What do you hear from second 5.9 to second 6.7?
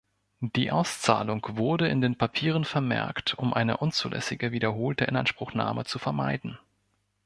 vermeiden.